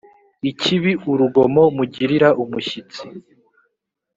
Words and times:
ikibi 0.49 0.91
urugomo 1.11 1.63
mugirira 1.75 2.29
umushyitsi 2.43 3.05